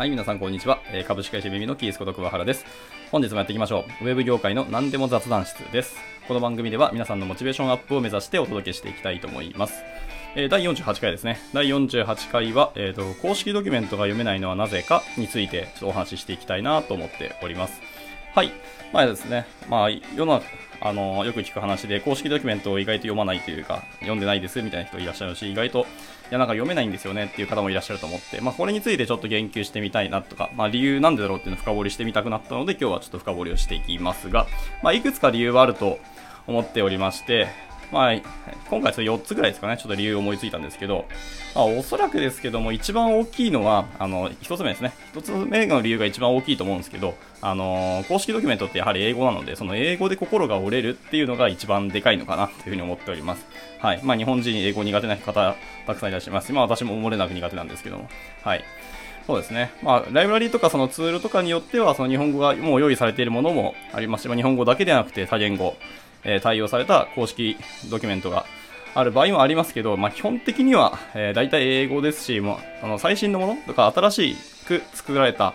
[0.00, 0.80] はい、皆さんこんにちは。
[0.94, 2.64] え株式会社耳のキースこと桑原です。
[3.12, 4.04] 本日もやっていきましょう。
[4.06, 5.94] ウェブ業界の何でも雑談室です。
[6.26, 9.82] この番組では皆さんのモチベーションアップを目指してお届けしていきたいと思います。
[10.36, 11.38] えー第48回ですね。
[11.52, 17.82] 第48回は、えーと、公式ドキュメントが読めないのはなぜかについてちょっとお話ししていきたいなと思っております。
[18.34, 18.52] はい。
[18.94, 20.42] まあですね、まあ、世の、
[20.80, 25.84] あのよく聞く話で、公式ドキュメントを意外と読まないというか、読んでないですみたいな人いらっしゃるし、意外と、
[26.30, 34.46] や、なんか読めないんですよねっていう方もいらっしゃると思って、まあ、これについてちょっと言及してみたいなとか、まあ、理由なんでだろうっていうのを深掘りしてみたくなったので、今日はちょっと深掘りをしていきますが、
[34.82, 35.98] まあ、いくつか理由はあると
[36.46, 37.48] 思っておりまして、
[37.92, 38.14] まあ、
[38.68, 41.06] 今回それ4つぐらいですかね、ちょっと理由を思いついたんですけど、
[41.54, 44.92] まあ、おそらくですけども、一番大きいのは、あの、1つ目ですね。
[45.14, 53.46] 1つ目の理由が一番大きいと思うんですけど、あの公式ドキュメントってやはり英語なので、その英語で心が折れるっていうのが一番でかいのかなというふうに思っております。
[53.78, 54.00] はい。
[54.02, 56.52] まあ、日本人英語苦手な方、たくさんいらっしゃいます。
[56.52, 58.08] まあ、私も漏れなく苦手なんですけども。
[58.42, 58.64] はい。
[59.26, 59.72] そうですね。
[59.82, 65.76] まあ、ライブラリーとかそのツールとかによっては、その日本語がもう用意されているものもありますし、まあ、日本語だけではなくて多言語、
[66.24, 67.56] えー、対応された公式
[67.90, 68.46] ドキュメントが
[68.94, 75.54] ある場合もありますけど、まあ、基本的には、えー、大体英語ですし、もうあの最新のものとか新しく作られた、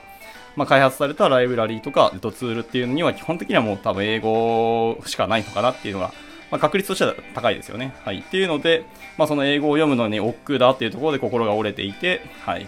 [0.56, 6.14] まあ、開発されたライブラリーとか、ツールっていうのには基本的にはもう多分英語しかないのかなっていうのが、
[6.52, 7.94] まあ、確率としては高いですよね。
[8.06, 8.20] はい。
[8.20, 8.86] っていうので、
[9.18, 12.66] まあ、その英語を読むのに億劫だっていうところで心が折れていて、はい。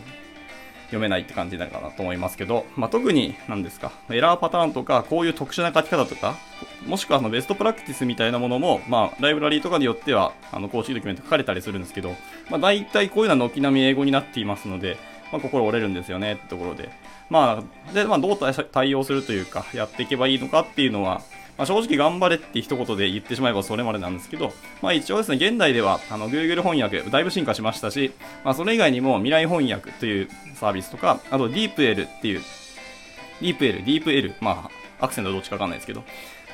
[0.87, 6.35] 読めないって感じになのかなと思いますけど、まあ、特に何ですか、エラーパターンとか、こういう特殊な書き方とか、
[6.85, 12.15] もしくはあのベストプラクティスみたいなものも、まあ、ライブラリーとかによっては、あの公式ドキュメント書かれたりするんですけど、
[12.49, 14.97] まあ、大体こういうのは軒並み英語になっていますので、
[15.31, 16.89] まあ、心折れるんですよねってところで。
[17.29, 18.37] まあ、で、まあ、どう
[18.71, 21.21] 対応するというか、やっていけばいいのかっていうのは、
[21.57, 28.13] まあ、正直頑張れって一言で言ってしまえばそれまでなんですけど、まあ、一応ですね、現代ではあの Google 翻訳、だいぶ進化しましたし、
[28.43, 32.41] まあ、それ以外にも未来翻訳というサービスとか、あと DeepL っていう、
[33.41, 34.69] DeepL、DeepL、ま
[34.99, 36.03] あ、アクセントどっちかわかんないですけど、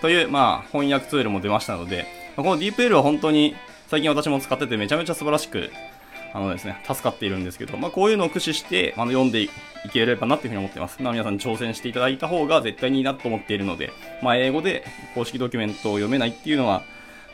[0.01, 3.55] という、まあ、翻訳ツールも出ましたので、この DeepL は本当に
[3.89, 5.69] 最近私も使っててめちゃめちゃ素晴らしく
[6.33, 9.49] あのですね、助かっているんですけど、まあ、こういうのを駆使して、あの、読んでい
[9.91, 11.01] ければなっていうふうに思ってます。
[11.01, 14.83] まあ、皆さん挑戦していただいた方が絶対にいいなと思っているので、まあ、英語で
[15.13, 16.83] 公式ドキュメントを読めないっていうのは、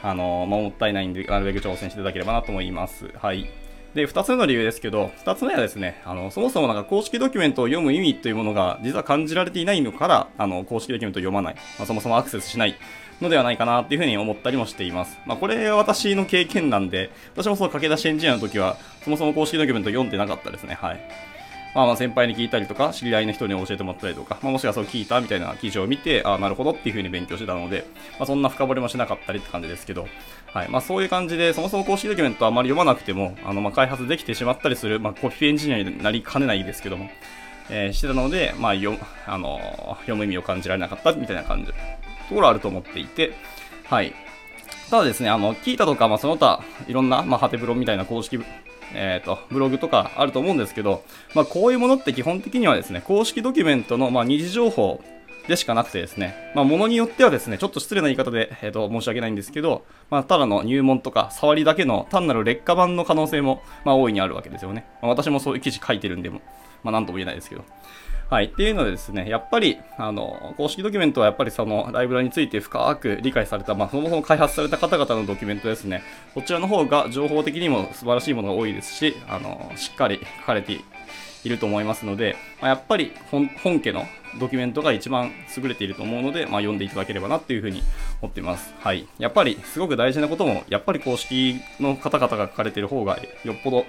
[0.04, 3.10] あの、まあ、もったいないんで、なるべく挑戦していただければなと思います。
[3.22, 3.50] はい。
[3.96, 11.56] で、二つ目の理由ですけど、2つ目はですね、あの、そもそもなんか公式ドキュメントを読む意味というものが実は感じられていないのから、あの、公式ドキュメントを読まない。
[11.78, 12.76] まあ、そもそもアクセスしない
[13.22, 15.18] のではないかなっていうふうに思ったりもしています。
[15.26, 20.78] まあ、これは私の経験なんで、私もその駆け出しエンジニアの時は、そもそも公式ドキュメント読んでなかったですね。
[20.80, 21.02] はい。
[21.76, 27.86] まあ、まあ先輩に聞いたりとか、知り合いの人に教えてもらったりとか、まあ、もしくはそう聞いたみたいな記事を見て、ああ、なるほどっていうふうに勉強してたので、
[28.18, 30.08] まあ、そんな深掘りもしなかったりって感じですけど、
[30.48, 30.70] はい。
[30.70, 37.10] まあ、そういう感じで、そもそも公式ドキュメントあまり読まなくても、あの、まあ、開発できてしまったりする、まあ、コピーエンジニアになりかねないですけども、
[37.70, 38.98] えー、してたので、まあ、読、
[39.28, 41.76] あのー、読む意味を感じられなかったみたいな感じ、と
[42.34, 43.34] ころあると思っていて、
[43.86, 44.14] はい。
[44.90, 48.40] ただですね、あの、キータとか、まあ、その他、いろんな、まあ、ハテブロみたいな公式、
[48.94, 51.04] えっ、ー、と、ブログとかあると思うんですけど、
[51.36, 55.02] まあ、こういうものって基本的にはですね、公式ドキュメントの、まあ、二次情報
[55.48, 64.86] でしかなくてですね、まあ、ものによってはですね、ちょっと失礼な言い方で、えっ、ー、と、申し訳ないんですけど、まあ、ただの入門とか、触りだけの単なる劣化版の可能性も、まあ、大いにあるわけですよね。
[65.02, 66.42] まあ、私もそういう記事書いてるんでも、
[66.84, 67.64] まあ、なんとも言えないですけど。
[68.30, 68.46] はい。
[68.46, 76.04] っていうのでですね、やっぱり、あの、公式ドキュメントはやっぱりそのライブラについて深く理解された、まあ、そもそも開発された方々のドキュメントですね。
[76.36, 80.80] こちらの方が情報的にも素晴らしいものが多いですし、あの、しっかり書かれて
[81.44, 84.06] いると思いますので、まあ、やっぱり本家の
[84.40, 87.82] ドキュメントが一番優れていると思うので、まあ、読んでいただければなっていうふうに
[88.22, 88.76] 思っています。
[88.80, 89.08] はい。
[89.18, 93.86] やっぱりすごく大事なことも、やっぱり公式の方々が書かれている方がよっぽど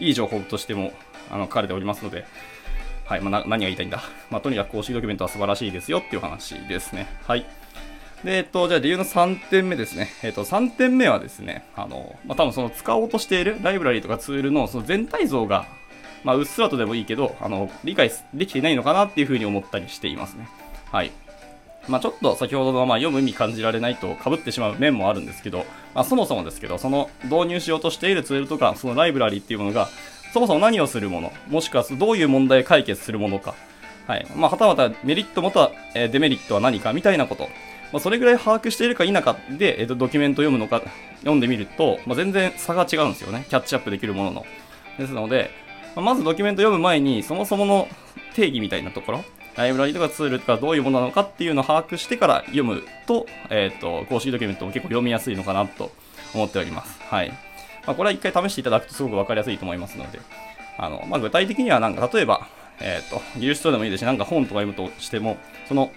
[0.00, 0.92] いい情報としても
[1.30, 2.24] あの書かれておりますので、
[3.06, 4.02] はい、まあ、何が言いたいんだ。
[4.30, 7.06] まあ、とにかく公式ドキュメントは素晴らしいですよっていう話ですね。
[7.26, 7.46] はい。
[8.24, 10.10] で、えっと、じゃあ理由の3点目ですね。
[10.22, 15.66] えっと、3点目はですね、あの、まあ、多分その使おうとしているライブラリとかツールのその全体像が、
[16.24, 20.48] まあ、うっすらとでもいいけど、あの、理解できていないのかなっていうふうに思ったりしていますね。
[20.90, 21.12] はい。
[21.88, 25.64] まあ、ちょっと先ほどのまあ読む意味感じられないと被ってしまう面もあるんですけど、
[25.94, 29.88] まあ、そもそもですけど、その導入しようとしているツールとか、そのライブラリっていうものが、
[30.36, 33.54] そもそも何をするもの、もしくはどういう問題を解決するものか、
[34.06, 34.26] はい。
[34.36, 37.44] まあ、はたまたメリットまたは、えデメリットは何かみたいなこと、
[37.90, 40.82] まあ、それぐらい把握しているか否かで、えー、とドキュメントを読むのか、
[41.20, 43.46] 読んでみると、まあ、全然差が違うんですよね。
[43.48, 44.46] キャッチアップできるものの。
[44.98, 45.50] ですので、
[45.94, 47.88] まあ、まずドキュメント読む前に、そもそもの
[48.34, 49.24] 定義みたいなところ、
[49.56, 55.92] ライブラリとかツールとかどういうものなのかっていうのを把握してから読むと、えっ、ー、と、公式ドキュメントも結構読みやすいのかなと
[56.34, 57.00] 思っております。
[57.04, 57.45] はい。
[57.86, 60.20] まあ、これは一回試していただくとすごく分かりやすいと思いますので、
[60.78, 62.48] あの、まあ、具体的にはなんか、例えば、
[62.80, 65.38] えっ、と、技術書でもいいですし、なんか本とか読むとしても、
[65.68, 65.90] その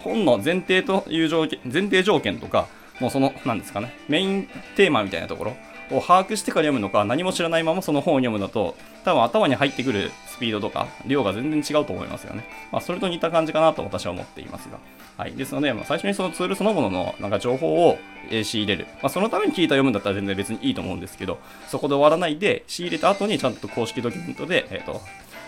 [0.00, 2.66] 本の前提という条件、前提条件とか、
[3.00, 5.56] もうその、なんですかね、メインテーマみたいなところ
[5.90, 12.44] を把握してから読むのか、何も知らないままその本を読むのと、多分頭に入ってくるスピードとか、量が全然違うと思いますよね。
[12.72, 14.78] まあ、それと似た感じかなと私は思っていますが。
[15.16, 15.32] はい。
[15.32, 17.98] ですので、まあ、最初にそのツールそのもののなんか情報を
[18.30, 18.86] え仕入れる。
[19.02, 21.38] まあ、そのために聞いた読むんだったら全然別にいいと思うんですけど、
[21.68, 25.00] そこで終わらないで、仕入れた後にちゃんと公式ドキュメントで、えっ、ー、と、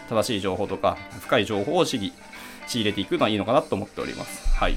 [0.08, 4.54] 正しい情報とか、深い情報を仕入れていくのはいいのかなと思っております。
[4.56, 4.76] はい。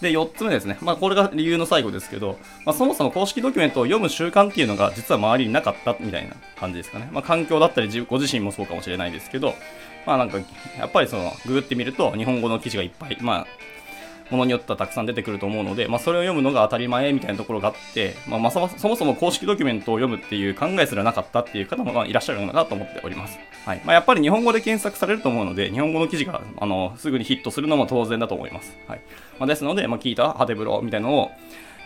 [0.00, 0.78] で、4つ目ですね。
[0.80, 7.08] まあ、これが理由の最後ですけど、まあ、そもそも公式ドキュメントを読む習慣っていうのが実は周りになかったみたいな感じですかね。
[7.12, 9.54] まあ、環境だったり、ご自身もそうかもしれないですけど、
[10.06, 10.38] まあなんか、
[10.78, 13.46] やっぱりその、ググってみると、日本語の記事がいっぱい、まあ、
[14.30, 23.38] ものによってはたくさん出てくると思うので、まあ、それを読むのが当たり前みたいなところがあって、まあ、ま、そもそも公式ドキュメントを読むっていう考えすらなかったっていう方もいらっしゃるのかなと思っております。
[23.64, 28.76] はいまあ、やっぱり日本語で検索されると思うので、日本語の記事があのすぐにヒットするのも当然だと思います。
[28.86, 29.00] はい
[29.38, 31.30] まあ、ですので、まあ、聞いたハテブロみたいなのを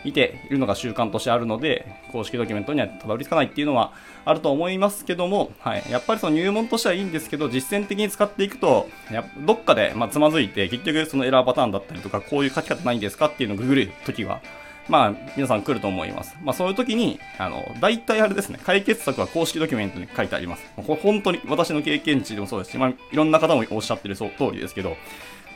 [0.05, 3.93] 見ているのが習慣としてあるので、公式ドキュメントにはたどり着かないっていうのは
[4.25, 14.41] あると思いますけども、はい、やっぱりその入門としてはいいんですけど、実践的に使っていくと、やどっかでまつまずいて、結局そのエラーパターンだったりとか、こういう書き方ないんですかっていうのをググるときは、
[14.89, 16.35] まあ、皆さん来ると思います。
[16.43, 20.65] まあ、そういう時に、あの、大体あれですね、解決策は公式ドキュメントに書いてあります。
[20.75, 24.97] これ本当に私の経験値でもそうですし、まあ、いろんな方もおっしゃってる通りですけど、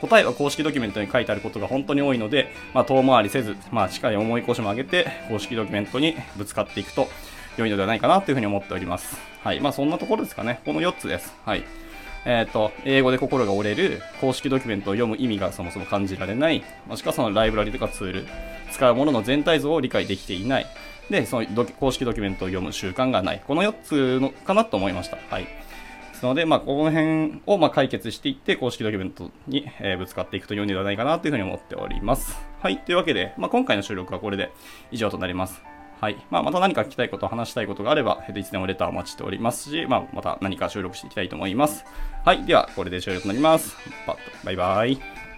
[0.00, 7.08] 答えは公式ドキュメントに書いてあることが本当に多いので、まあ、遠回りせず、まあ、しっかり重い腰も上げて、公式ドキュメントにぶつかっていくと
[7.56, 9.16] 良いのではないかなというふうに思っております。
[9.42, 9.60] はい。
[9.60, 10.60] まあ、そんなところですかね。
[10.64, 11.34] この4つです。
[11.44, 11.64] はい。
[12.24, 18.26] えっ、ー、と、英語で心が折れる、公式ドキュメントを読む意味がそもそも感じられない、もしくはそのライブラリとかツール、
[18.72, 20.66] 使うものの全体像を理解できていない、
[21.10, 23.42] で、その公式ドキュメントを読む習慣がない。
[23.46, 25.18] この4つのかなと思いました。
[25.28, 25.46] はい。
[26.24, 32.38] ので、まあ、この辺をま解決していって、公式ドキュメントに、えぶつかっていくといいのではないかなというふうに思っております。
[32.60, 32.78] はい。
[32.78, 34.50] というわけで、まあ、今回の収録はこれで
[34.90, 35.62] 以上となります。
[36.00, 36.16] はい。
[36.30, 41.84] まあ、また何か聞きたいこと、話したいことがあれば、いつでもレターお待ちしておりますし、まあ、また何か収録していきたいと思います。
[42.24, 42.44] はい。
[42.44, 43.76] では、これで終了となります。
[44.44, 45.33] バイバイ。